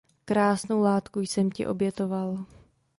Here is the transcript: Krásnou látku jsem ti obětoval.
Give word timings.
Krásnou 0.25 0.81
látku 0.81 1.19
jsem 1.19 1.51
ti 1.51 1.67
obětoval. 1.67 2.45